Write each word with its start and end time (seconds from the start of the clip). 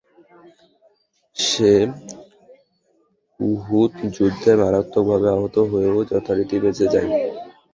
সে 1.35 1.71
Uhud 3.39 3.91
যুদ্ধে 4.15 4.51
মারাত্মকভাবে 4.61 5.27
আহত 5.35 5.55
হয়েও 5.71 5.97
যথারীতি 6.11 6.55
বেঁচে 6.63 6.85
যায়। 6.93 7.09